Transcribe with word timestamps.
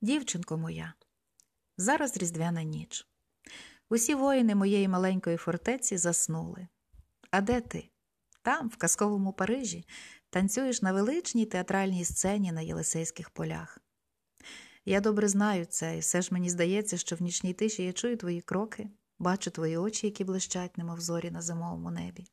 Дівчинко 0.00 0.56
моя, 0.56 0.94
зараз 1.76 2.16
різдвяна 2.16 2.62
ніч. 2.62 3.06
Усі 3.90 4.14
воїни 4.14 4.54
моєї 4.54 4.88
маленької 4.88 5.36
фортеці 5.36 5.96
заснули. 5.96 6.68
А 7.30 7.40
де 7.40 7.60
ти? 7.60 7.90
Там, 8.42 8.68
в 8.68 8.76
казковому 8.76 9.32
Парижі, 9.32 9.84
танцюєш 10.30 10.82
на 10.82 10.92
величній 10.92 11.46
театральній 11.46 12.04
сцені 12.04 12.52
на 12.52 12.60
Єлисейських 12.60 13.30
полях. 13.30 13.78
Я 14.84 15.00
добре 15.00 15.28
знаю 15.28 15.64
це, 15.64 15.96
і 15.96 16.00
все 16.00 16.22
ж 16.22 16.28
мені 16.32 16.50
здається, 16.50 16.96
що 16.96 17.16
в 17.16 17.22
нічній 17.22 17.54
тиші 17.54 17.84
я 17.84 17.92
чую 17.92 18.16
твої 18.16 18.40
кроки, 18.40 18.88
бачу 19.18 19.50
твої 19.50 19.76
очі, 19.76 20.06
які 20.06 20.24
блищать, 20.24 20.78
немов 20.78 21.00
зорі 21.00 21.30
на 21.30 21.42
зимовому 21.42 21.90
небі. 21.90 22.26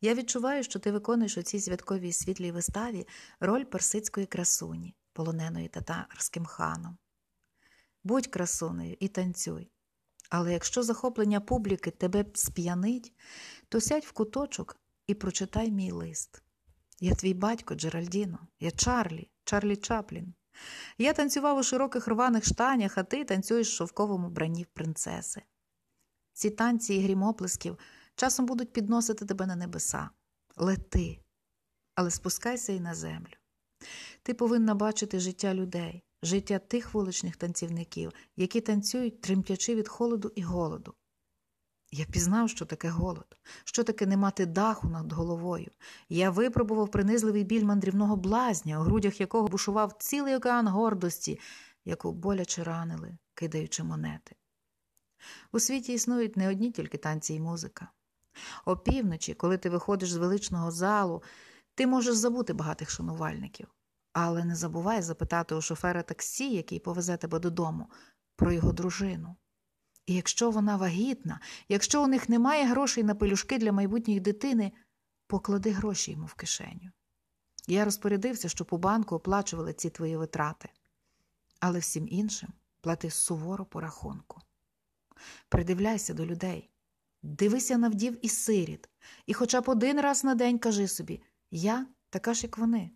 Я 0.00 0.14
відчуваю, 0.14 0.62
що 0.62 0.78
ти 0.78 0.92
виконуєш 0.92 1.36
у 1.38 1.42
цій 1.42 1.60
святковій 1.60 2.12
світлій 2.12 2.52
виставі 2.52 3.06
роль 3.40 3.64
персидської 3.64 4.26
красуні, 4.26 4.94
полоненої 5.12 5.68
татарським 5.68 6.44
ханом. 6.44 6.98
Будь 8.04 8.26
красунею 8.26 8.96
і 9.00 9.08
танцюй. 9.08 9.70
Але 10.30 10.52
якщо 10.52 10.82
захоплення 10.82 11.40
публіки 11.40 11.90
тебе 11.90 12.24
сп'янить, 12.34 13.12
то 13.68 13.80
сядь 13.80 14.04
в 14.04 14.12
куточок 14.12 14.76
і 15.06 15.14
прочитай 15.14 15.70
мій 15.70 15.92
лист. 15.92 16.42
Я 17.00 17.14
твій 17.14 17.34
батько, 17.34 17.74
Джеральдіно, 17.74 18.38
я 18.60 18.70
Чарлі, 18.70 19.30
Чарлі 19.44 19.76
Чаплін. 19.76 20.34
Я 20.98 21.12
танцював 21.12 21.58
у 21.58 21.62
широких 21.62 22.08
рваних 22.08 22.44
штанях, 22.44 22.98
а 22.98 23.02
ти 23.02 23.24
танцюєш 23.24 23.68
в 23.68 23.72
шовковому 23.72 24.28
бранні 24.28 24.64
принцеси. 24.64 25.42
Ці 26.32 26.50
танці 26.50 26.94
і 26.94 27.02
грім 27.02 27.22
оплесків 27.22 27.78
часом 28.14 28.46
будуть 28.46 28.72
підносити 28.72 29.26
тебе 29.26 29.46
на 29.46 29.56
небеса. 29.56 30.10
Лети, 30.56 31.18
але 31.94 32.10
спускайся 32.10 32.72
і 32.72 32.80
на 32.80 32.94
землю. 32.94 33.34
Ти 34.22 34.34
повинна 34.34 34.74
бачити 34.74 35.20
життя 35.20 35.54
людей, 35.54 36.04
життя 36.22 36.58
тих 36.58 36.94
вуличних 36.94 37.36
танцівників, 37.36 38.12
які 38.36 38.60
танцюють, 38.60 39.20
тремтячи 39.20 39.74
від 39.74 39.88
холоду 39.88 40.32
і 40.34 40.42
голоду. 40.42 40.94
Я 41.92 42.04
пізнав, 42.04 42.50
що 42.50 42.64
таке 42.64 42.88
голод, 42.88 43.36
що 43.64 43.84
таке 43.84 44.06
не 44.06 44.16
мати 44.16 44.46
даху 44.46 44.88
над 44.88 45.12
головою. 45.12 45.70
Я 46.08 46.30
випробував 46.30 46.90
принизливий 46.90 47.44
біль 47.44 47.64
мандрівного 47.64 48.16
блазня, 48.16 48.80
у 48.80 48.82
грудях 48.82 49.20
якого 49.20 49.48
бушував 49.48 49.92
цілий 49.98 50.36
океан 50.36 50.68
гордості, 50.68 51.40
яку 51.84 52.12
боляче 52.12 52.64
ранили, 52.64 53.18
кидаючи 53.34 53.82
монети. 53.82 54.36
У 55.52 55.60
світі 55.60 55.92
існують 55.92 56.36
не 56.36 56.48
одні 56.48 56.70
тільки 56.70 56.98
танці 56.98 57.34
і 57.34 57.40
музика. 57.40 57.90
Опівночі, 58.64 59.34
коли 59.34 59.58
ти 59.58 59.70
виходиш 59.70 60.12
з 60.12 60.16
величного 60.16 60.70
залу, 60.70 61.22
ти 61.74 61.86
можеш 61.86 62.14
забути 62.14 62.52
багатих 62.52 62.90
шанувальників, 62.90 63.68
але 64.12 64.44
не 64.44 64.56
забувай 64.56 65.02
запитати 65.02 65.54
у 65.54 65.60
шофера 65.60 66.02
таксі, 66.02 66.54
який 66.54 66.78
повезе 66.78 67.16
тебе 67.16 67.38
додому, 67.38 67.90
про 68.36 68.52
його 68.52 68.72
дружину. 68.72 69.36
І 70.06 70.14
якщо 70.14 70.50
вона 70.50 70.76
вагітна, 70.76 71.40
якщо 71.68 72.04
у 72.04 72.06
них 72.06 72.28
немає 72.28 72.66
грошей 72.66 73.04
на 73.04 73.14
пелюшки 73.14 73.58
для 73.58 73.72
майбутньої 73.72 74.20
дитини, 74.20 74.72
поклади 75.26 75.70
гроші 75.70 76.10
йому 76.10 76.26
в 76.26 76.34
кишеню. 76.34 76.90
Я 77.66 77.84
розпорядився, 77.84 78.48
щоб 78.48 78.68
у 78.70 78.78
банку 78.78 79.14
оплачували 79.14 79.72
ці 79.72 79.90
твої 79.90 80.16
витрати, 80.16 80.68
але 81.60 81.78
всім 81.78 82.08
іншим 82.08 82.52
плати 82.80 83.10
суворо 83.10 83.64
по 83.64 83.80
рахунку. 83.80 84.40
Придивляйся 85.48 86.14
до 86.14 86.26
людей, 86.26 86.70
дивися 87.22 87.78
на 87.78 87.88
вдів 87.88 88.18
і 88.26 88.28
сиріт, 88.28 88.88
і 89.26 89.34
хоча 89.34 89.60
б 89.60 89.68
один 89.68 90.00
раз 90.00 90.24
на 90.24 90.34
день 90.34 90.58
кажи 90.58 90.88
собі 90.88 91.22
я 91.50 91.86
така 92.10 92.34
ж, 92.34 92.42
як 92.42 92.58
вони. 92.58 92.90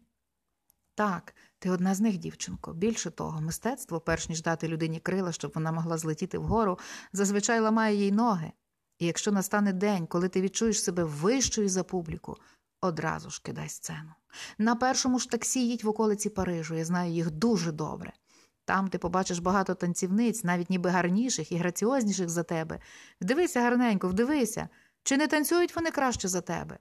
Так, 0.95 1.35
ти 1.59 1.71
одна 1.71 1.95
з 1.95 2.01
них, 2.01 2.19
дівчинко. 2.19 2.73
Більше 2.73 3.11
того, 3.11 3.41
мистецтво, 3.41 4.01
перш 4.01 4.29
ніж 4.29 4.43
дати 4.43 4.69
людині 4.69 5.01
крила, 5.01 5.33
щоб 5.33 5.53
вона 5.55 5.73
могла 5.73 5.99
злетіти 5.99 6.39
вгору, 6.39 6.79
зазвичай 7.13 7.61
ламає 7.61 7.97
їй 7.97 8.13
ноги. 8.13 8.53
І 8.99 9.07
якщо 9.07 9.33
настане 9.33 9.73
день, 9.73 10.07
коли 10.07 10.29
ти 10.29 10.41
відчуєш 10.41 10.83
себе 10.83 11.05
вищою 11.05 11.69
за 11.69 11.85
публіку, 11.85 12.37
одразу 12.81 13.31
ж 13.31 13.41
кидай 13.43 13.69
сцену. 13.69 14.13
На 14.59 14.77
першому 14.77 15.19
ж 15.19 15.31
таксі 15.31 15.69
їдь 15.69 15.85
в 15.85 15.89
околиці 15.89 16.31
Парижу, 16.31 16.75
я 16.75 16.85
знаю 16.85 17.13
їх 17.13 17.31
дуже 17.31 17.73
добре. 17.73 18.13
Там 18.65 18.89
ти 18.89 18.99
побачиш 18.99 19.39
багато 19.39 19.75
танцівниць, 19.75 20.45
навіть 20.45 20.71
ніби 20.71 20.91
гарніших 20.91 21.53
і 21.53 21.57
граціозніших 21.57 22.29
за 22.29 22.43
тебе. 22.43 22.81
Вдивися 23.21 23.61
гарненько, 23.61 24.09
вдивися, 24.09 24.69
чи 25.03 25.17
не 25.17 25.27
танцюють 25.27 25.77
вони 25.77 25.91
краще 25.91 26.29
за 26.29 26.41
тебе? 26.41 26.79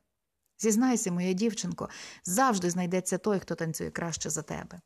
Зізнайся, 0.60 1.12
моя 1.12 1.34
дівчинко, 1.34 1.90
завжди 2.24 2.70
знайдеться 2.70 3.18
той, 3.18 3.40
хто 3.40 3.56
танцює 3.56 3.92
краще 3.92 4.30
за 4.30 4.42
тебе. 4.42 4.82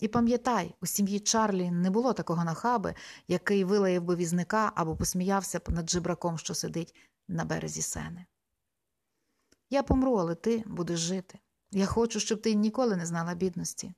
І 0.00 0.08
пам'ятай, 0.08 0.74
у 0.82 0.86
сім'ї 0.86 1.20
Чарлі 1.20 1.70
не 1.70 1.90
було 1.90 2.12
такого 2.12 2.44
нахаби, 2.44 2.94
який 3.28 3.64
вилаяв 3.64 4.02
би 4.02 4.16
візника 4.16 4.72
або 4.74 4.96
посміявся 4.96 5.58
б 5.58 5.68
над 5.68 5.90
жебраком, 5.90 6.38
що 6.38 6.54
сидить 6.54 6.94
на 7.28 7.44
березі 7.44 7.82
сени. 7.82 8.26
Я 9.70 9.82
помру, 9.82 10.14
але 10.14 10.34
ти 10.34 10.64
будеш 10.66 11.00
жити. 11.00 11.38
Я 11.70 11.86
хочу, 11.86 12.20
щоб 12.20 12.42
ти 12.42 12.54
ніколи 12.54 12.96
не 12.96 13.06
знала 13.06 13.34
бідності. 13.34 13.94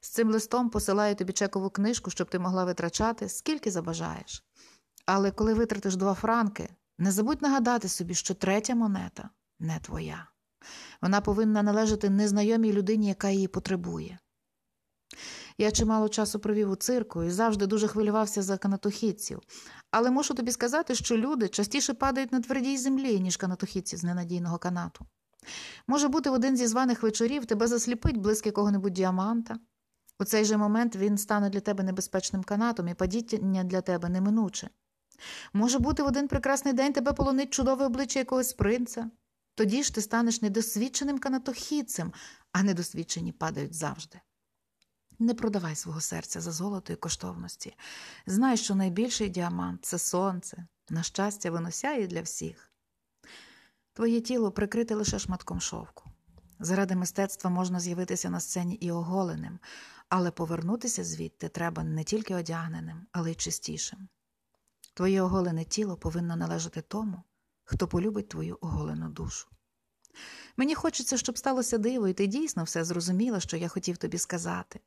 З 0.00 0.08
цим 0.08 0.30
листом 0.30 0.70
посилаю 0.70 1.14
тобі 1.14 1.32
чекову 1.32 1.70
книжку, 1.70 2.10
щоб 2.10 2.30
ти 2.30 2.38
могла 2.38 2.64
витрачати, 2.64 3.28
скільки 3.28 3.70
забажаєш. 3.70 4.44
Але 5.06 5.30
коли 5.30 5.54
витратиш 5.54 5.96
два 5.96 6.14
франки, 6.14 6.68
не 6.98 7.12
забудь 7.12 7.42
нагадати 7.42 7.88
собі, 7.88 8.14
що 8.14 8.34
третя 8.34 8.74
монета 8.74 9.30
не 9.60 9.78
твоя. 9.78 10.28
Вона 11.02 11.20
повинна 11.20 11.62
належати 11.62 12.10
незнайомій 12.10 12.72
людині, 12.72 13.08
яка 13.08 13.30
її 13.30 13.48
потребує. 13.48 14.18
Я 15.58 15.70
чимало 15.70 16.08
часу 16.08 16.38
провів 16.38 16.70
у 16.70 16.76
цирку 16.76 17.22
і 17.22 17.30
завжди 17.30 17.66
дуже 17.66 17.88
хвилювався 17.88 18.42
за 18.42 18.58
канатохідців, 18.58 19.40
але 19.90 20.10
мушу 20.10 20.34
тобі 20.34 20.52
сказати, 20.52 20.94
що 20.94 21.16
люди 21.16 21.48
частіше 21.48 21.94
падають 21.94 22.32
на 22.32 22.40
твердій 22.40 22.76
землі, 22.76 23.20
ніж 23.20 23.36
канатохідці 23.36 23.96
з 23.96 24.04
ненадійного 24.04 24.58
канату. 24.58 25.06
Може 25.86 26.08
бути, 26.08 26.30
в 26.30 26.32
один 26.32 26.56
зі 26.56 26.66
званих 26.66 27.02
вечорів 27.02 27.46
тебе 27.46 27.66
засліпить 27.66 28.16
блиск 28.16 28.46
якого-небудь 28.46 28.92
діаманта. 28.92 29.58
У 30.20 30.24
цей 30.24 30.44
же 30.44 30.56
момент 30.56 30.96
він 30.96 31.18
стане 31.18 31.50
для 31.50 31.60
тебе 31.60 31.84
небезпечним 31.84 32.44
канатом 32.44 32.88
і 32.88 32.94
падіння 32.94 33.64
для 33.64 33.80
тебе 33.80 34.08
неминуче. 34.08 34.70
Може 35.52 35.78
бути, 35.78 36.02
в 36.02 36.06
один 36.06 36.28
прекрасний 36.28 36.74
день 36.74 36.92
тебе 36.92 37.12
полонить 37.12 37.50
чудове 37.50 37.86
обличчя 37.86 38.18
якогось 38.18 38.52
принца. 38.52 39.10
Тоді 39.58 39.82
ж 39.82 39.94
ти 39.94 40.02
станеш 40.02 40.42
недосвідченим 40.42 41.18
канатохідцем, 41.18 42.12
а 42.52 42.62
недосвідчені 42.62 43.32
падають 43.32 43.74
завжди. 43.74 44.20
Не 45.18 45.34
продавай 45.34 45.76
свого 45.76 46.00
серця 46.00 46.40
за 46.40 46.52
золото 46.52 46.92
і 46.92 46.96
коштовності. 46.96 47.76
Знай, 48.26 48.56
що 48.56 48.74
найбільший 48.74 49.28
діамант 49.28 49.84
це 49.84 49.98
сонце, 49.98 50.66
на 50.88 51.02
щастя, 51.02 51.50
воно 51.50 51.70
сяє 51.70 52.06
для 52.06 52.22
всіх. 52.22 52.72
Твоє 53.92 54.20
тіло 54.20 54.52
прикрите 54.52 54.94
лише 54.94 55.18
шматком 55.18 55.60
шовку. 55.60 56.10
Заради 56.60 56.96
мистецтва 56.96 57.50
можна 57.50 57.80
з'явитися 57.80 58.30
на 58.30 58.40
сцені 58.40 58.74
і 58.74 58.90
оголеним, 58.90 59.58
але 60.08 60.30
повернутися 60.30 61.04
звідти 61.04 61.48
треба 61.48 61.84
не 61.84 62.04
тільки 62.04 62.34
одягненим, 62.34 63.06
але 63.12 63.32
й 63.32 63.34
чистішим. 63.34 64.08
Твоє 64.94 65.22
оголене 65.22 65.64
тіло 65.64 65.96
повинно 65.96 66.36
належати 66.36 66.80
тому, 66.80 67.22
хто 67.68 67.88
полюбить 67.88 68.28
твою 68.28 68.58
оголену 68.60 69.08
душу. 69.08 69.48
Мені 70.56 70.74
хочеться, 70.74 71.16
щоб 71.16 71.38
сталося 71.38 71.78
диво, 71.78 72.08
і 72.08 72.12
ти 72.12 72.26
дійсно 72.26 72.64
все 72.64 72.84
зрозуміла, 72.84 73.40
що 73.40 73.56
я 73.56 73.68
хотів 73.68 73.96
тобі 73.96 74.18
сказати. 74.18 74.80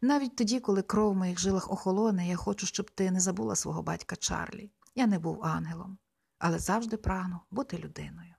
Навіть 0.00 0.36
тоді, 0.36 0.60
коли 0.60 0.82
кров 0.82 1.12
в 1.12 1.16
моїх 1.16 1.38
жилах 1.38 1.72
охолоне, 1.72 2.28
я 2.28 2.36
хочу, 2.36 2.66
щоб 2.66 2.90
ти 2.90 3.10
не 3.10 3.20
забула 3.20 3.56
свого 3.56 3.82
батька 3.82 4.16
Чарлі. 4.16 4.70
Я 4.94 5.06
не 5.06 5.18
був 5.18 5.44
ангелом, 5.44 5.98
але 6.38 6.58
завжди 6.58 6.96
прагну 6.96 7.40
бути 7.50 7.78
людиною. 7.78 8.34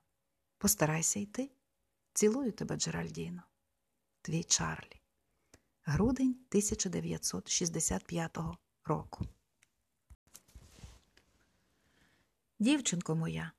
Постарайся 0.58 1.20
йти. 1.20 1.50
Цілую 2.12 2.52
тебе, 2.52 2.76
Джеральдіно. 2.76 3.42
Твій 4.22 4.44
Чарлі. 4.44 5.00
Грудень 5.82 6.30
1965 6.30 8.38
року. 8.84 9.26
Дівчинко 12.58 13.16
моя. 13.16 13.52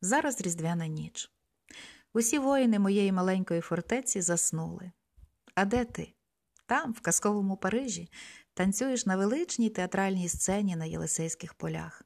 Зараз 0.00 0.40
різдвяна 0.40 0.86
ніч. 0.86 1.30
Усі 2.12 2.38
воїни 2.38 2.78
моєї 2.78 3.12
маленької 3.12 3.60
фортеці 3.60 4.20
заснули. 4.20 4.92
А 5.54 5.64
де 5.64 5.84
ти? 5.84 6.12
Там, 6.66 6.92
в 6.92 7.00
казковому 7.00 7.56
Парижі, 7.56 8.08
танцюєш 8.54 9.06
на 9.06 9.16
величній 9.16 9.70
театральній 9.70 10.28
сцені 10.28 10.76
на 10.76 10.84
Єлисейських 10.84 11.54
полях. 11.54 12.02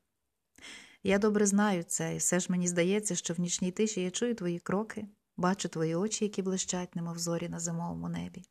Я 1.02 1.18
добре 1.18 1.46
знаю 1.46 1.82
це, 1.82 2.14
і 2.14 2.18
все 2.18 2.40
ж 2.40 2.46
мені 2.50 2.68
здається, 2.68 3.14
що 3.14 3.34
в 3.34 3.40
нічній 3.40 3.70
тиші 3.70 4.00
я 4.00 4.10
чую 4.10 4.34
твої 4.34 4.58
кроки, 4.58 5.06
бачу 5.36 5.68
твої 5.68 5.94
очі, 5.94 6.24
які 6.24 6.42
блищать, 6.42 6.96
немов 6.96 7.18
зорі 7.18 7.48
на 7.48 7.60
зимовому 7.60 8.08
небі. 8.08 8.44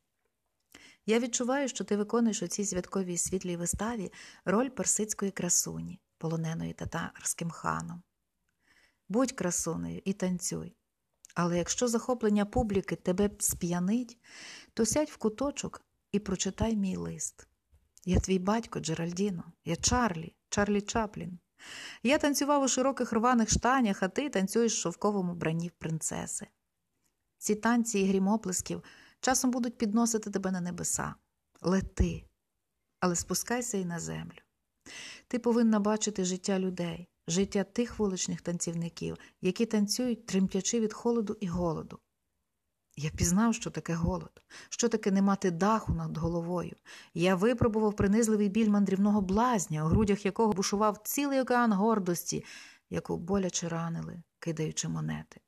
Я 1.05 1.19
відчуваю, 1.19 1.67
що 1.67 1.83
ти 1.83 1.97
виконуєш 1.97 2.43
у 2.43 2.47
цій 2.47 2.65
святковій 2.65 3.17
світлій 3.17 3.57
виставі 3.57 4.11
роль 4.45 4.69
персидської 4.69 5.31
красуні, 5.31 5.99
полоненої 6.17 6.73
татарським 6.73 7.49
ханом. 7.49 8.03
Будь 9.09 9.31
красунею 9.31 10.01
і 10.05 10.13
танцюй. 10.13 10.75
Але 11.35 11.57
якщо 11.57 11.87
захоплення 11.87 12.45
публіки 12.45 12.95
тебе 12.95 13.29
сп'янить, 13.39 14.17
то 14.73 14.85
сядь 14.85 15.09
в 15.09 15.17
куточок 15.17 15.81
і 16.11 16.19
прочитай 16.19 16.75
мій 16.75 16.95
лист. 16.95 17.47
Я 18.05 18.19
твій 18.19 18.39
батько, 18.39 18.79
Джеральдіно, 18.79 19.43
я 19.65 19.75
Чарлі, 19.75 20.35
Чарлі 20.49 20.81
Чаплін. 20.81 21.39
Я 22.03 22.17
танцював 22.17 22.63
у 22.63 22.67
широких 22.67 23.13
рваних 23.13 23.49
штанях, 23.49 24.03
а 24.03 24.07
ти 24.07 24.29
танцюєш 24.29 24.73
в 24.73 24.81
шовковому 24.81 25.35
бранні 25.35 25.69
принцеси. 25.69 26.47
Ці 27.37 27.55
танці 27.55 27.99
і 27.99 28.07
грім 28.07 28.27
оплесків 28.27 28.83
часом 29.19 29.51
будуть 29.51 29.77
підносити 29.77 30.31
тебе 30.31 30.51
на 30.51 30.61
небеса. 30.61 31.15
Лети, 31.61 32.23
але 32.99 33.15
спускайся 33.15 33.77
і 33.77 33.85
на 33.85 33.99
землю. 33.99 34.39
Ти 35.27 35.39
повинна 35.39 35.79
бачити 35.79 36.25
життя 36.25 36.59
людей, 36.59 37.09
життя 37.29 37.63
тих 37.63 37.99
вуличних 37.99 38.41
танцівників, 38.41 39.17
які 39.41 39.65
танцюють, 39.65 40.25
тремтячи 40.25 40.79
від 40.79 40.93
холоду 40.93 41.37
і 41.39 41.47
голоду. 41.47 41.99
Я 42.97 43.09
пізнав, 43.09 43.55
що 43.55 43.69
таке 43.69 43.93
голод, 43.93 44.41
що 44.69 44.89
таке 44.89 45.11
не 45.11 45.21
мати 45.21 45.51
даху 45.51 45.93
над 45.93 46.17
головою. 46.17 46.75
Я 47.13 47.35
випробував 47.35 47.95
принизливий 47.95 48.49
біль 48.49 48.69
мандрівного 48.69 49.21
блазня, 49.21 49.85
у 49.85 49.87
грудях 49.87 50.25
якого 50.25 50.53
бушував 50.53 50.97
цілий 51.03 51.41
океан 51.41 51.73
гордості, 51.73 52.45
яку 52.89 53.17
боляче 53.17 53.69
ранили, 53.69 54.21
кидаючи 54.39 54.87
монети. 54.87 55.41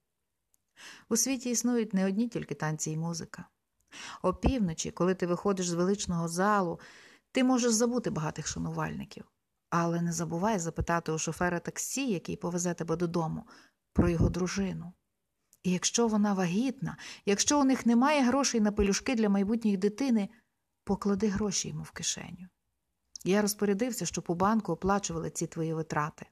У 1.09 1.17
світі 1.17 1.49
існують 1.49 1.93
не 1.93 2.05
одні 2.05 2.27
тільки 2.27 2.55
танці 2.55 2.91
і 2.91 2.97
музика. 2.97 3.45
Опівночі, 4.21 4.91
коли 4.91 5.15
ти 5.15 5.27
виходиш 5.27 5.69
з 5.69 5.73
величного 5.73 6.27
залу, 6.27 6.79
ти 7.31 7.43
можеш 7.43 7.73
забути 7.73 8.09
багатих 8.09 8.47
шанувальників, 8.47 9.25
але 9.71 10.01
не 10.01 10.13
забувай 10.13 10.59
запитати 10.59 11.11
у 11.11 11.17
шофера 11.17 11.59
таксі, 11.59 12.11
який 12.11 12.35
повезе 12.35 12.73
тебе 12.73 12.95
додому, 12.95 13.47
про 13.93 14.09
його 14.09 14.29
дружину. 14.29 14.93
І 15.63 15.71
якщо 15.71 16.07
вона 16.07 16.33
вагітна, 16.33 16.97
якщо 17.25 17.61
у 17.61 17.63
них 17.63 17.85
немає 17.85 18.23
грошей 18.23 18.61
на 18.61 18.71
пелюшки 18.71 19.15
для 19.15 19.29
майбутньої 19.29 19.77
дитини, 19.77 20.29
поклади 20.83 21.27
гроші 21.27 21.69
йому 21.69 21.83
в 21.83 21.91
кишеню. 21.91 22.47
Я 23.23 23.41
розпорядився, 23.41 24.05
щоб 24.05 24.25
у 24.27 24.35
банку 24.35 24.71
оплачували 24.71 25.29
ці 25.29 25.47
твої 25.47 25.73
витрати, 25.73 26.25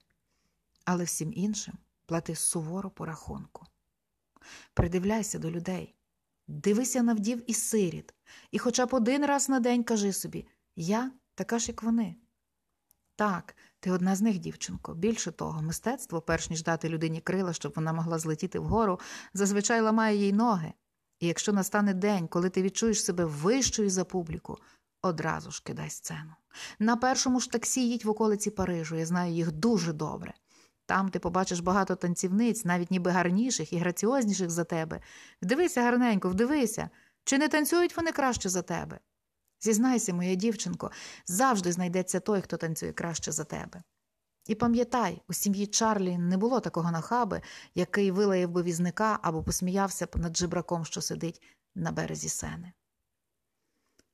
але 0.85 1.03
всім 1.03 1.33
іншим 1.33 1.77
плати 2.05 2.35
суворо 2.35 2.89
по 2.89 3.05
рахунку. 3.05 3.65
Придивляйся 4.73 5.39
до 5.39 5.51
людей, 5.51 5.95
дивися 6.47 7.03
на 7.03 7.13
вдів 7.13 7.43
і 7.47 7.53
сиріт, 7.53 8.13
і 8.51 8.59
хоча 8.59 8.85
б 8.85 8.93
один 8.93 9.25
раз 9.25 9.49
на 9.49 9.59
день 9.59 9.83
кажи 9.83 10.13
собі 10.13 10.47
я 10.75 11.11
така 11.35 11.59
ж, 11.59 11.67
як 11.67 11.83
вони. 11.83 12.15
Так, 13.19 13.55
ти 13.79 13.91
одна 13.91 14.15
з 14.15 14.21
них, 14.21 14.39
дівчинко. 14.39 14.93
Більше 14.93 15.31
того, 15.31 15.61
мистецтво, 15.61 16.21
перш 16.21 16.49
ніж 16.49 16.63
дати 16.63 16.89
людині 16.89 17.21
крила, 17.21 17.53
щоб 17.53 17.73
вона 17.75 17.93
могла 17.93 18.19
злетіти 18.19 18.59
вгору, 18.59 18.99
зазвичай 19.33 19.81
ламає 19.81 20.17
їй 20.17 20.33
ноги. 20.33 20.73
І 21.19 21.27
якщо 21.27 21.53
настане 21.53 21.93
день, 21.93 22.27
коли 22.27 22.49
ти 22.49 22.61
відчуєш 22.61 23.03
себе 23.03 23.25
вищою 23.25 23.89
за 23.89 24.05
публіку, 24.05 24.57
одразу 25.01 25.51
ж 25.51 25.63
кидай 25.63 25.89
сцену. 25.89 26.31
На 26.79 26.95
першому 26.95 27.39
ж 27.39 27.51
таксі 27.51 27.89
їдь 27.89 28.05
в 28.05 28.09
околиці 28.09 28.51
Парижу, 28.51 28.95
я 28.95 29.05
знаю 29.05 29.33
їх 29.33 29.51
дуже 29.51 29.93
добре. 29.93 30.33
Там 30.85 31.09
ти 31.09 31.19
побачиш 31.19 31.59
багато 31.59 31.95
танцівниць, 31.95 32.65
навіть 32.65 32.91
ніби 32.91 33.11
гарніших 33.11 33.73
і 33.73 33.77
граціозніших 33.77 34.49
за 34.49 34.63
тебе. 34.63 34.99
Вдивися 35.41 35.81
гарненько, 35.81 36.29
вдивися, 36.29 36.89
чи 37.23 37.37
не 37.37 37.47
танцюють 37.47 37.97
вони 37.97 38.11
краще 38.11 38.49
за 38.49 38.61
тебе? 38.61 38.99
Зізнайся, 39.61 40.13
моя 40.13 40.35
дівчинко, 40.35 40.91
завжди 41.25 41.71
знайдеться 41.71 42.19
той, 42.19 42.41
хто 42.41 42.57
танцює 42.57 42.93
краще 42.93 43.31
за 43.31 43.43
тебе. 43.43 43.83
І 44.47 44.55
пам'ятай, 44.55 45.21
у 45.27 45.33
сім'ї 45.33 45.67
Чарлі 45.67 46.17
не 46.17 46.37
було 46.37 46.59
такого 46.59 46.91
нахаби, 46.91 47.41
який 47.75 48.11
вилаяв 48.11 48.49
би 48.49 48.63
візника 48.63 49.19
або 49.21 49.43
посміявся 49.43 50.05
б 50.05 50.09
над 50.15 50.37
жебраком, 50.37 50.85
що 50.85 51.01
сидить 51.01 51.41
на 51.75 51.91
березі 51.91 52.29
сени. 52.29 52.73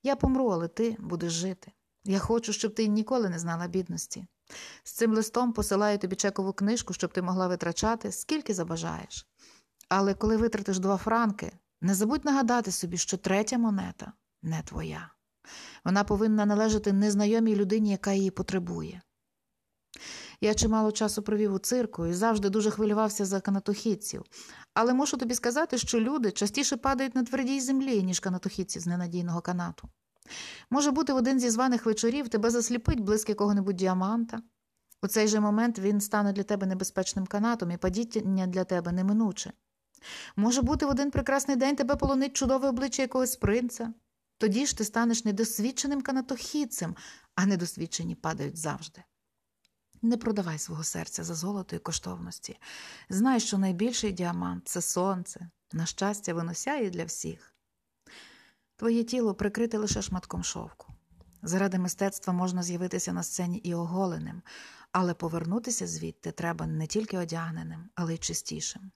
Я 0.03 0.15
помру, 0.15 0.47
але 0.47 0.67
ти 0.67 0.97
будеш 0.99 1.33
жити. 1.33 1.71
Я 2.03 2.19
хочу, 2.19 2.53
щоб 2.53 2.75
ти 2.75 2.87
ніколи 2.87 3.29
не 3.29 3.39
знала 3.39 3.67
бідності. 3.67 4.27
З 4.83 4.91
цим 4.91 5.13
листом 5.13 5.53
посилаю 5.53 5.97
тобі 5.97 6.15
чекову 6.15 6.53
книжку, 6.53 6.93
щоб 6.93 7.13
ти 7.13 7.21
могла 7.21 7.47
витрачати, 7.47 8.11
скільки 8.11 8.53
забажаєш. 8.53 9.27
Але 9.89 10.13
коли 10.13 10.37
витратиш 10.37 10.79
два 10.79 10.97
франки, 10.97 11.51
не 11.81 11.95
забудь 11.95 12.25
нагадати 12.25 12.71
собі, 12.71 12.97
що 12.97 13.17
третя 13.17 13.57
монета 13.57 14.13
не 14.41 14.61
твоя. 14.61 15.14
Вона 15.85 16.03
повинна 16.03 16.45
належати 16.45 16.93
незнайомій 16.93 17.55
людині, 17.55 17.91
яка 17.91 18.11
її 18.11 18.31
потребує. 18.31 19.01
Я 20.41 20.53
чимало 20.53 20.91
часу 20.91 21.21
провів 21.21 21.53
у 21.53 21.59
цирку 21.59 22.05
і 22.05 22.13
завжди 22.13 22.49
дуже 22.49 22.71
хвилювався 22.71 23.25
за 23.25 23.41
канатохідців, 23.41 24.23
але 24.73 24.93
мушу 24.93 25.17
тобі 25.17 25.35
сказати, 25.35 25.77
що 25.77 25.99
люди 25.99 26.31
частіше 26.31 26.77
падають 26.77 27.15
на 27.15 27.23
твердій 27.23 27.59
землі, 27.59 28.03
ніж 28.03 28.19
канатохідці 28.19 28.79
з 28.79 28.87
ненадійного 28.87 29.41
канату. 29.41 29.89
Може 30.69 30.91
бути, 30.91 31.13
в 31.13 31.15
один 31.15 31.39
зі 31.39 31.49
званих 31.49 31.85
вечорів 31.85 32.29
тебе 32.29 32.49
засліпить 32.49 32.99
близько 32.99 33.31
якого-небудь 33.31 33.75
діаманта. 33.75 34.41
У 35.01 35.07
цей 35.07 35.27
же 35.27 35.39
момент 35.39 35.79
він 35.79 36.01
стане 36.01 36.33
для 36.33 36.43
тебе 36.43 36.67
небезпечним 36.67 37.25
канатом 37.25 37.71
і 37.71 37.77
падіння 37.77 38.47
для 38.47 38.63
тебе 38.63 38.91
неминуче. 38.91 39.53
Може 40.35 40.61
бути, 40.61 40.85
в 40.85 40.89
один 40.89 41.11
прекрасний 41.11 41.57
день 41.57 41.75
тебе 41.75 41.95
полонить 41.95 42.33
чудове 42.33 42.69
обличчя 42.69 43.01
якогось 43.01 43.35
принца. 43.35 43.93
Тоді 44.37 44.65
ж 44.65 44.77
ти 44.77 44.85
станеш 44.85 45.25
недосвідченим 45.25 46.01
канатохідцем, 46.01 46.95
а 47.35 47.45
недосвідчені 47.45 48.15
падають 48.15 48.57
завжди. 48.57 49.03
Не 50.01 50.17
продавай 50.17 50.59
свого 50.59 50.83
серця 50.83 51.23
за 51.23 51.35
золото 51.35 51.75
і 51.75 51.79
коштовності. 51.79 52.59
Знай, 53.09 53.39
що 53.39 53.57
найбільший 53.57 54.11
діамант 54.11 54.67
це 54.67 54.81
сонце, 54.81 55.49
на 55.73 55.85
щастя, 55.85 56.33
воно 56.33 56.53
сяє 56.53 56.89
для 56.89 57.05
всіх. 57.05 57.55
Твоє 58.75 59.03
тіло 59.03 59.35
прикрите 59.35 59.77
лише 59.77 60.01
шматком 60.01 60.43
шовку. 60.43 60.93
Заради 61.43 61.79
мистецтва 61.79 62.33
можна 62.33 62.63
з'явитися 62.63 63.13
на 63.13 63.23
сцені 63.23 63.57
і 63.57 63.73
оголеним, 63.73 64.41
але 64.91 65.13
повернутися 65.13 65.87
звідти 65.87 66.31
треба 66.31 66.67
не 66.67 66.87
тільки 66.87 67.17
одягненим, 67.17 67.89
але 67.95 68.15
й 68.15 68.17
чистішим. 68.17 68.91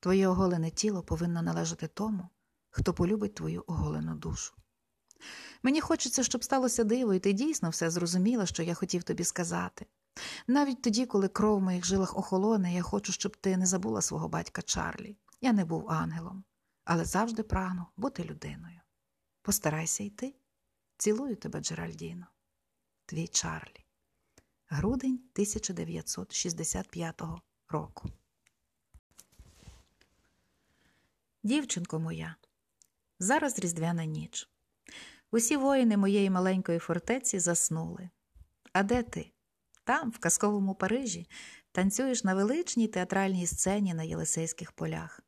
Твоє 0.00 0.28
оголене 0.28 0.70
тіло 0.70 1.02
повинно 1.02 1.42
належати 1.42 1.86
тому, 1.86 2.28
хто 2.70 2.94
полюбить 2.94 3.34
твою 3.34 3.64
оголену 3.66 4.14
душу. 4.14 4.54
Мені 5.62 5.80
хочеться, 5.80 6.22
щоб 6.22 6.44
сталося 6.44 6.84
диво, 6.84 7.14
і 7.14 7.18
ти 7.18 7.32
дійсно 7.32 7.70
все 7.70 7.90
зрозуміла, 7.90 8.46
що 8.46 8.62
я 8.62 8.74
хотів 8.74 9.02
тобі 9.02 9.24
сказати. 9.24 9.86
Навіть 10.46 10.82
тоді, 10.82 11.06
коли 11.06 11.28
кров 11.28 11.58
в 11.58 11.62
моїх 11.62 11.84
жилах 11.84 12.16
охолоне, 12.16 12.74
я 12.74 12.82
хочу, 12.82 13.12
щоб 13.12 13.36
ти 13.36 13.56
не 13.56 13.66
забула 13.66 14.02
свого 14.02 14.28
батька 14.28 14.62
Чарлі. 14.62 15.16
Я 15.40 15.52
не 15.52 15.64
був 15.64 15.90
ангелом, 15.90 16.44
але 16.84 17.04
завжди 17.04 17.42
прагну 17.42 17.86
бути 17.96 18.24
людиною. 18.24 18.80
Постарайся 19.42 20.04
йти. 20.04 20.34
Цілую 20.96 21.36
тебе, 21.36 21.60
Джеральдіно. 21.60 22.26
Твій 23.06 23.28
Чарлі. 23.28 23.84
Грудень 24.66 25.14
1965 25.14 27.22
року. 27.68 28.08
Дівчинко 31.42 31.98
моя. 31.98 32.36
Зараз 33.18 33.58
різдвяна 33.58 34.04
ніч. 34.04 34.48
Усі 35.30 35.56
воїни 35.56 35.96
моєї 35.96 36.30
маленької 36.30 36.78
фортеці 36.78 37.38
заснули. 37.38 38.10
А 38.72 38.82
де 38.82 39.02
ти? 39.02 39.32
Там, 39.84 40.10
в 40.10 40.18
казковому 40.18 40.74
Парижі, 40.74 41.26
танцюєш 41.72 42.24
на 42.24 42.34
величній 42.34 42.88
театральній 42.88 43.46
сцені 43.46 43.94
на 43.94 44.02
Єлисейських 44.02 44.72
полях. 44.72 45.20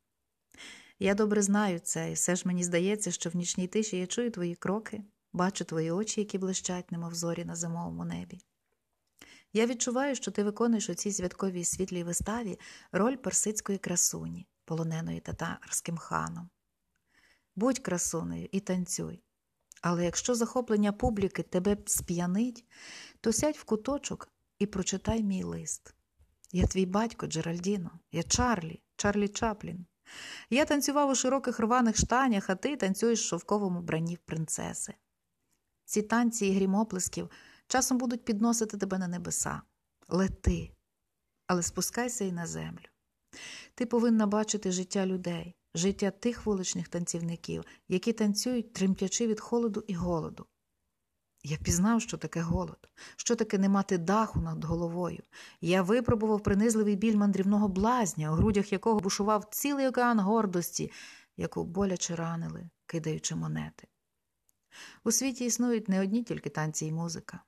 Я 0.98 1.14
добре 1.14 1.42
знаю 1.42 1.78
це, 1.78 2.10
і 2.10 2.14
все 2.14 2.36
ж 2.36 2.42
мені 2.46 2.64
здається, 2.64 3.10
що 3.10 3.30
в 3.30 3.36
нічній 3.36 3.66
тиші 3.66 3.96
я 3.96 4.06
чую 4.06 4.30
твої 4.30 4.54
кроки, 4.54 5.02
бачу 5.32 5.64
твої 5.64 5.90
очі, 5.90 6.20
які 6.20 6.38
блищать, 6.38 6.92
немов 6.92 7.14
зорі 7.14 7.44
на 7.44 7.56
зимовому 7.56 8.04
небі. 8.04 8.40
Я 9.52 9.66
відчуваю, 9.66 10.14
що 10.14 10.30
ти 10.30 10.44
виконуєш 10.44 10.88
у 10.88 10.94
цій 10.94 11.12
святковій 11.12 11.64
світлій 11.64 12.04
виставі 12.04 12.58
роль 12.92 13.16
персидської 13.16 13.78
красуні, 13.78 14.46
полоненої 14.64 15.20
татарським 15.20 15.96
ханом. 15.96 16.50
Будь 17.56 17.78
красунею 17.78 18.48
і 18.52 18.60
танцюй. 18.60 19.22
Але 19.82 20.04
якщо 20.04 20.34
захоплення 20.34 20.92
публіки 20.92 21.42
тебе 21.42 21.76
сп'янить, 21.86 22.64
то 23.20 23.32
сядь 23.32 23.56
в 23.56 23.64
куточок 23.64 24.28
і 24.58 24.66
прочитай 24.66 25.22
мій 25.22 25.44
лист. 25.44 25.94
Я 26.52 26.66
твій 26.66 26.86
батько, 26.86 27.26
Джеральдіно, 27.26 27.90
я 28.12 28.22
Чарлі, 28.22 28.82
Чарлі 28.96 29.28
Чаплін. 29.28 29.86
Я 30.50 30.64
танцював 30.64 31.10
у 31.10 31.14
широких 31.14 31.60
рваних 31.60 31.96
штанях, 31.96 32.50
а 32.50 32.54
ти 32.54 32.76
танцюєш 32.76 33.20
в 33.20 33.24
шовковому 33.24 33.80
бранні 33.80 34.16
принцеси. 34.16 34.94
Ці 35.84 36.02
танці 36.02 36.46
і 36.46 36.54
грім 36.54 36.74
оплесків 36.74 37.30
часом 37.66 37.98
будуть 37.98 38.24
підносити 38.24 38.76
тебе 38.76 38.98
на 38.98 39.08
небеса. 39.08 39.62
Лети, 40.08 40.70
але 41.46 41.62
спускайся 41.62 42.24
і 42.24 42.32
на 42.32 42.46
землю. 42.46 42.86
Ти 43.74 43.86
повинна 43.86 44.26
бачити 44.26 44.72
життя 44.72 45.06
людей, 45.06 45.56
життя 45.74 46.10
тих 46.10 46.46
вуличних 46.46 46.88
танцівників, 46.88 47.64
які 47.88 48.12
танцюють, 48.12 48.72
тремтячи 48.72 49.26
від 49.26 49.40
холоду 49.40 49.84
і 49.86 49.94
голоду. 49.94 50.46
Я 51.42 51.56
пізнав, 51.56 52.02
що 52.02 52.16
таке 52.16 52.40
голод, 52.40 52.88
що 53.16 53.36
таке 53.36 53.58
не 53.58 53.68
мати 53.68 53.98
даху 53.98 54.40
над 54.40 54.64
головою. 54.64 55.22
Я 55.60 55.82
випробував 55.82 56.42
принизливий 56.42 56.96
біль 56.96 57.16
мандрівного 57.16 57.68
блазня, 57.68 58.32
у 58.32 58.34
грудях 58.34 58.72
якого 58.72 59.00
бушував 59.00 59.44
цілий 59.50 59.88
океан 59.88 60.20
гордості, 60.20 60.92
яку 61.36 61.64
боляче 61.64 62.16
ранили, 62.16 62.70
кидаючи 62.86 63.34
монети. 63.34 63.88
У 65.04 65.12
світі 65.12 65.44
існують 65.44 65.88
не 65.88 66.00
одні 66.00 66.22
тільки 66.22 66.50
танці 66.50 66.86
і 66.86 66.92
музика. 66.92 67.42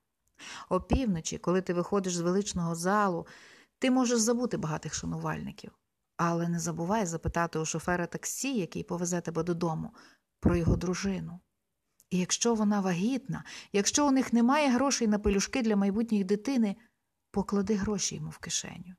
Опівночі, 0.68 1.38
коли 1.38 1.62
ти 1.62 1.74
виходиш 1.74 2.14
з 2.16 2.20
величного 2.20 2.74
залу, 2.74 3.26
ти 3.78 3.90
можеш 3.90 4.18
забути 4.18 4.56
багатих 4.56 4.94
шанувальників, 4.94 5.72
але 6.24 6.48
не 6.48 6.58
забувай 6.58 7.06
запитати 7.06 7.58
у 7.58 7.64
шофера 7.64 8.06
таксі, 8.06 8.58
який 8.58 8.82
повезе 8.82 9.20
тебе 9.20 9.42
додому, 9.42 9.94
про 10.40 10.56
його 10.56 10.76
дружину. 10.76 11.40
І 12.10 12.18
якщо 12.18 12.54
вона 12.54 12.80
вагітна, 12.80 13.44
якщо 13.72 14.08
у 14.08 14.10
них 14.10 14.32
немає 14.32 14.70
грошей 14.70 15.08
на 15.08 15.18
пелюшки 15.18 15.62
для 15.62 15.76
майбутньої 15.76 16.24
дитини, 16.24 16.76
поклади 17.30 17.74
гроші 17.74 18.14
йому 18.14 18.30
в 18.30 18.38
кишеню. 18.38 18.94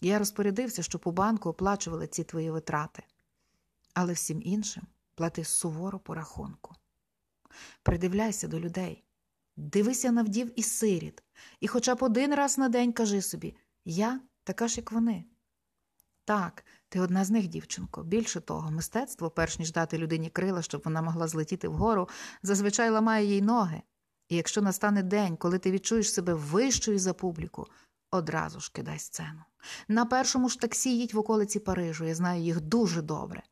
Я 0.00 0.18
розпорядився, 0.18 0.82
щоб 0.82 1.02
у 1.04 1.10
банку 1.10 1.48
оплачували 1.48 2.06
ці 2.06 2.24
твої 2.24 2.50
витрати, 2.50 3.02
але 3.94 4.12
всім 4.12 4.42
іншим 4.42 4.86
плати 5.14 5.44
суворо 5.44 5.98
по 5.98 6.14
рахунку. 6.14 6.74
Придивляйся 7.82 8.48
до 8.48 8.60
людей, 8.60 9.04
дивися 9.56 10.12
на 10.12 10.22
вдів 10.22 10.52
і 10.56 10.62
сиріт, 10.62 11.22
і 11.60 11.68
хоча 11.68 11.94
б 11.94 12.02
один 12.02 12.34
раз 12.34 12.58
на 12.58 12.68
день 12.68 12.92
кажи 12.92 13.22
собі 13.22 13.56
я 13.84 14.20
така 14.44 14.68
ж, 14.68 14.76
як 14.76 14.92
вони. 14.92 15.24
Так, 16.24 16.64
ти 16.88 17.00
одна 17.00 17.24
з 17.24 17.30
них, 17.30 17.48
дівчинко. 17.48 18.02
Більше 18.02 18.40
того, 18.40 18.70
мистецтво, 18.70 19.30
перш 19.30 19.58
ніж 19.58 19.72
дати 19.72 19.98
людині 19.98 20.30
крила, 20.30 20.62
щоб 20.62 20.82
вона 20.84 21.02
могла 21.02 21.28
злетіти 21.28 21.68
вгору, 21.68 22.08
зазвичай 22.42 22.90
ламає 22.90 23.26
їй 23.26 23.42
ноги. 23.42 23.82
І 24.28 24.36
якщо 24.36 24.62
настане 24.62 25.02
день, 25.02 25.36
коли 25.36 25.58
ти 25.58 25.70
відчуєш 25.70 26.12
себе 26.12 26.34
вищою 26.34 26.98
за 26.98 27.14
публіку, 27.14 27.66
одразу 28.10 28.60
ж 28.60 28.70
кидай 28.72 28.98
сцену. 28.98 29.42
На 29.88 30.06
першому 30.06 30.48
ж 30.48 30.60
таксі 30.60 30.98
їдь 30.98 31.14
в 31.14 31.18
околиці 31.18 31.60
Парижу, 31.60 32.04
я 32.04 32.14
знаю 32.14 32.42
їх 32.42 32.60
дуже 32.60 33.02
добре. 33.02 33.42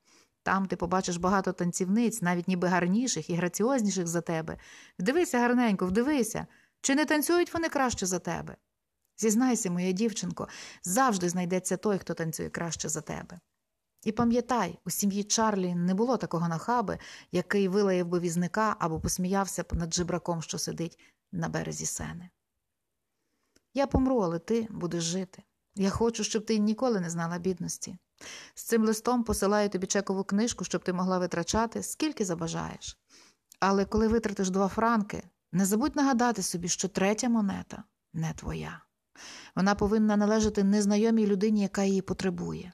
Там 0.43 0.67
ти 0.67 0.77
побачиш 0.77 1.17
багато 1.17 1.53
танцівниць, 1.53 2.23
навіть 2.23 2.49
ніби 2.49 2.69
гарніших 2.69 3.31
і 3.31 3.35
граціозніших 3.35 4.07
за 4.07 4.21
тебе. 4.21 4.59
Вдивися 4.99 5.39
гарненько, 5.39 5.87
вдивися, 5.87 6.47
чи 6.81 6.95
не 6.95 7.05
танцюють 7.05 7.55
вони 7.55 7.69
краще 7.69 8.07
за 8.07 8.19
тебе? 8.19 8.57
Зізнайся, 9.21 9.71
моя 9.71 9.93
дівчинко, 9.93 10.49
завжди 10.83 11.29
знайдеться 11.29 11.77
той, 11.77 11.99
хто 11.99 12.15
танцює 12.15 12.50
краще 12.50 12.89
за 12.89 13.00
тебе. 13.00 13.41
І 14.05 14.12
пам'ятай, 14.12 14.79
у 14.87 14.91
сім'ї 14.91 15.25
Чарлі 15.25 15.75
не 15.75 15.95
було 15.95 16.17
такого 16.17 16.49
нахаби, 16.49 16.99
який 17.33 17.69
вилаяв 17.69 18.07
би 18.07 18.21
візника 18.21 18.77
або 18.79 19.00
посміявся 19.00 19.65
над 19.73 19.95
жебраком, 19.95 20.43
що 20.43 20.59
сидить 20.59 20.99
на 21.33 21.49
березі 21.49 21.87
сени. 21.87 22.31
Я 23.75 23.87
помру, 23.87 24.19
але 24.19 24.39
ти 24.39 24.67
будеш 24.71 25.05
жити. 25.05 25.43
Я 25.75 25.91
хочу, 25.91 26.25
щоб 26.25 26.47
ти 26.47 26.59
ніколи 26.59 27.00
не 27.00 27.11
знала 27.11 27.39
бідності. 27.39 27.97
З 28.55 28.62
цим 28.62 28.85
листом 28.85 29.25
посилаю 29.25 29.69
тобі 29.69 29.87
чекову 29.87 30.25
книжку, 30.25 30.65
щоб 30.65 30.85
ти 30.85 30.93
могла 30.93 31.19
витрачати, 31.19 31.83
скільки 31.83 32.25
забажаєш. 32.25 32.99
Але 33.61 33.85
коли 33.85 34.09
витратиш 34.09 34.50
два 34.50 34.69
франки, 34.69 35.23
не 35.53 35.67
забудь 35.67 35.97
нагадати 35.97 36.43
собі, 36.43 36.69
що 36.69 36.89
третя 36.89 37.29
монета 37.29 37.85
не 38.12 38.33
твоя. 38.33 38.83
Вона 39.57 39.75
повинна 39.75 40.17
належати 40.17 40.65
незнайомій 40.65 41.27
людині, 41.27 41.62
яка 41.62 41.83
її 41.83 42.03
потребує. 42.03 42.73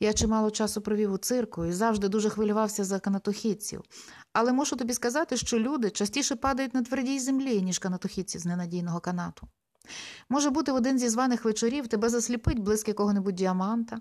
Я 0.00 0.12
чимало 0.12 0.50
часу 0.50 0.80
провів 0.80 1.12
у 1.12 1.18
цирку 1.18 1.64
і 1.64 1.72
завжди 1.72 2.08
дуже 2.08 2.30
хвилювався 2.30 2.84
за 2.84 3.00
канатохідців, 3.00 3.82
але 4.32 4.52
мушу 4.52 4.76
тобі 4.76 4.94
сказати, 4.94 5.36
що 5.36 5.58
люди 5.58 5.90
частіше 5.90 6.36
падають 6.36 6.74
на 6.74 6.82
твердій 6.82 7.18
землі, 7.18 7.62
ніж 7.62 7.78
канатохідці 7.78 8.38
з 8.38 8.46
ненадійного 8.46 9.00
канату. 9.00 9.48
Може 10.28 10.50
бути, 10.50 10.72
в 10.72 10.74
один 10.74 10.98
зі 10.98 11.08
званих 11.08 11.44
вечорів 11.44 11.88
тебе 11.88 12.08
засліпить 12.08 12.58
блиск 12.58 12.88
якого-небудь 12.88 13.34
діаманта. 13.34 13.98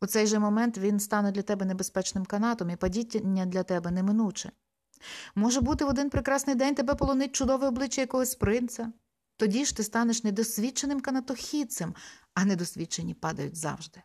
У 0.00 0.06
цей 0.06 0.26
же 0.26 0.38
момент 0.38 0.78
він 0.78 1.00
стане 1.00 1.32
для 1.32 1.42
тебе 1.42 1.66
небезпечним 1.66 2.26
канатом 2.26 2.70
і 2.70 2.76
падіння 2.76 3.46
для 3.46 3.62
тебе 3.62 3.90
неминуче. 3.90 4.52
Може 5.34 5.60
бути, 5.60 5.84
в 5.84 5.88
один 5.88 6.10
прекрасний 6.10 6.56
день 6.56 6.74
тебе 6.74 6.94
полонить 6.94 7.32
чудове 7.32 7.68
обличчя 7.68 8.00
якогось 8.00 8.34
принца. 8.34 8.92
Тоді 9.38 9.64
ж 9.64 9.76
ти 9.76 9.84
станеш 9.84 10.24
недосвідченим 10.24 11.00
канатохідцем, 11.00 11.94
а 12.34 12.44
недосвідчені 12.44 13.14
падають 13.14 13.56
завжди. 13.56 14.02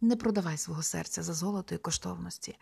Не 0.00 0.16
продавай 0.16 0.56
свого 0.56 0.82
серця 0.82 1.22
за 1.22 1.34
золото 1.34 1.74
і 1.74 1.78
коштовності. 1.78 2.58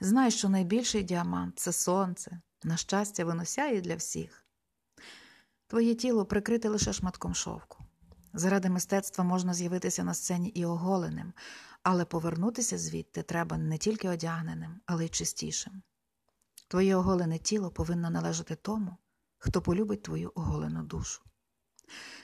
Знай, 0.00 0.30
що 0.30 0.48
найбільший 0.48 1.02
діамант 1.02 1.58
це 1.58 1.72
сонце, 1.72 2.40
на 2.64 2.76
щастя, 2.76 3.24
воно 3.24 3.44
сяє 3.44 3.80
для 3.80 3.96
всіх. 3.96 4.46
Твоє 5.66 5.94
тіло 5.94 6.24
прикрите 6.24 6.68
лише 6.68 6.92
шматком 6.92 7.34
шовку. 7.34 7.84
Заради 8.32 8.70
мистецтва 8.70 9.24
можна 9.24 9.54
з'явитися 9.54 10.04
на 10.04 10.14
сцені 10.14 10.48
і 10.48 10.64
оголеним, 10.64 11.32
але 11.82 12.04
повернутися 12.04 12.78
звідти 12.78 13.22
треба 13.22 13.56
не 13.56 13.78
тільки 13.78 14.08
одягненим, 14.08 14.80
але 14.86 15.04
й 15.06 15.08
чистішим. 15.08 15.82
Твоє 16.68 16.96
оголене 16.96 17.38
тіло 17.38 17.70
повинно 17.70 18.10
належати 18.10 18.54
тому, 18.54 18.96
хто 19.40 19.62
полюбить 19.62 20.02
твою 20.02 20.32
оголену 20.34 20.82
душу. 20.82 21.22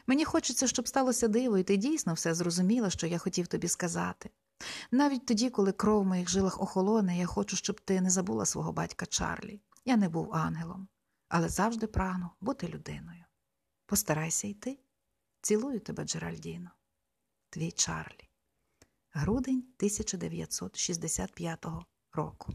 Мені 0.06 0.24
хочеться, 0.24 0.66
щоб 0.66 0.88
сталося 0.88 1.28
диво, 1.28 1.58
і 1.58 1.62
ти 1.62 1.76
дійсно 1.76 2.14
все 2.14 2.34
зрозуміла, 2.34 2.90
що 2.90 3.06
я 3.06 3.18
хотів 3.18 3.46
тобі 3.46 3.68
сказати. 3.68 4.30
Навіть 4.90 5.26
тоді, 5.26 5.50
коли 5.50 5.72
кров 5.72 6.02
в 6.02 6.06
моїх 6.06 6.28
жилах 6.28 6.60
охолоне, 6.60 7.18
я 7.18 7.26
хочу, 7.26 7.56
щоб 7.56 7.80
ти 7.80 8.00
не 8.00 8.10
забула 8.10 8.46
свого 8.46 8.72
батька 8.72 9.06
Чарлі. 9.06 9.60
Я 9.84 9.96
не 9.96 10.08
був 10.08 10.34
ангелом, 10.34 10.88
але 11.28 11.48
завжди 11.48 11.86
прагну 11.86 12.30
бути 12.40 12.68
людиною. 12.68 13.24
Постарайся 13.86 14.48
йти. 14.48 14.78
Цілую 15.40 15.80
тебе, 15.80 16.04
Джеральдіно. 16.04 16.70
Твій 17.50 17.72
Чарлі. 17.72 18.28
Грудень 19.10 19.58
1965 19.58 21.66
року. 22.12 22.54